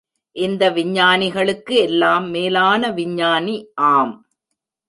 [0.35, 3.55] இந்த விஞ்ஞானிகளுக்கு எல்லாம் மேலான விஞ்ஞானி,
[3.91, 4.13] ஆம்!